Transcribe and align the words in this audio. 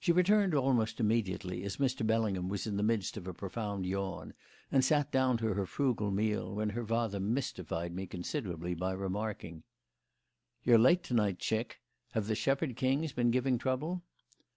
She 0.00 0.10
returned 0.10 0.54
almost 0.56 0.98
immediately 0.98 1.62
as 1.62 1.76
Mr. 1.76 2.04
Bellingham 2.04 2.48
was 2.48 2.66
in 2.66 2.76
the 2.76 2.82
midst 2.82 3.16
of 3.16 3.28
a 3.28 3.32
profound 3.32 3.86
yawn, 3.86 4.34
and 4.72 4.84
sat 4.84 5.12
down 5.12 5.36
to 5.36 5.54
her 5.54 5.66
frugal 5.66 6.10
meal, 6.10 6.52
when 6.56 6.70
her 6.70 6.84
father 6.84 7.20
mystified 7.20 7.94
me 7.94 8.08
considerably 8.08 8.74
by 8.74 8.90
remarking: 8.90 9.62
"You're 10.64 10.78
late 10.80 11.04
to 11.04 11.14
night, 11.14 11.38
chick. 11.38 11.78
Have 12.10 12.26
the 12.26 12.34
Shepherd 12.34 12.74
Kings 12.74 13.12
been 13.12 13.30
giving 13.30 13.56
trouble?" 13.56 14.02